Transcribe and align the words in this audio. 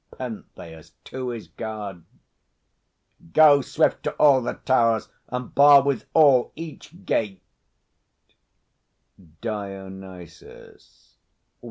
PENTHEUS 0.17 0.93
(to 1.03 1.29
his 1.29 1.47
guard). 1.47 2.03
Go 3.33 3.61
swift 3.61 4.01
to 4.01 4.13
all 4.13 4.41
the 4.41 4.53
towers, 4.55 5.09
and 5.27 5.53
bar 5.53 5.83
withal 5.83 6.51
Each 6.55 7.05
gate! 7.05 7.43
DIONYSUS. 9.41 11.17